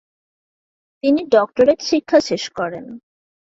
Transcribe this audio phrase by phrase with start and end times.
[1.03, 2.85] তিনি ডক্টরেট শিক্ষা শেষ করেন।